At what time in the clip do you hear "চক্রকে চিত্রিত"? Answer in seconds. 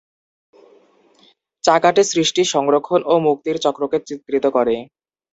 3.57-4.45